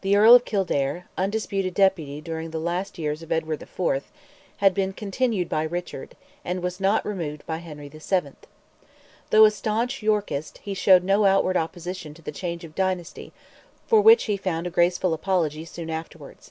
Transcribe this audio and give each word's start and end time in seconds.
The 0.00 0.16
Earl 0.16 0.34
of 0.34 0.44
Kildare, 0.44 1.06
undisputed 1.16 1.74
Deputy 1.74 2.20
during 2.20 2.50
the 2.50 2.58
last 2.58 2.98
years 2.98 3.22
of 3.22 3.30
Edward 3.30 3.62
IV., 3.62 4.10
had 4.56 4.74
been 4.74 4.92
continued 4.92 5.48
by 5.48 5.62
Richard, 5.62 6.16
and 6.44 6.64
was 6.64 6.80
not 6.80 7.06
removed 7.06 7.46
by 7.46 7.58
Henry 7.58 7.88
VII. 7.88 8.32
Though 9.30 9.44
a 9.44 9.52
staunch 9.52 10.02
Yorkist, 10.02 10.58
he 10.64 10.74
showed 10.74 11.04
no 11.04 11.26
outward 11.26 11.56
opposition 11.56 12.12
to 12.14 12.22
the 12.22 12.32
change 12.32 12.64
of 12.64 12.74
dynasty, 12.74 13.32
for 13.86 14.00
which 14.00 14.24
he 14.24 14.36
found 14.36 14.66
a 14.66 14.68
graceful 14.68 15.14
apology 15.14 15.64
soon 15.64 15.90
afterwards. 15.90 16.50